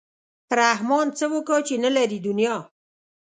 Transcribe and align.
رحمان 0.59 1.07
څه 1.17 1.25
وکا 1.33 1.57
چې 1.67 1.75
نه 1.83 1.89
لري 1.97 2.19
دنیا. 2.27 2.55